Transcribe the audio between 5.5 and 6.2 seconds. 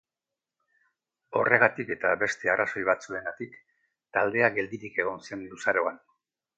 luzaroan.